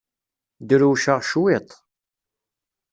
[0.67, 1.69] Drewceɣ cwiṭ.